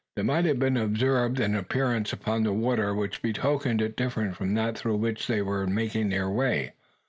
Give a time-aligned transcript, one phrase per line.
[0.15, 4.55] There might have been observed an appearance upon the water, which betokened it different from
[4.55, 6.73] that through which they were making their way.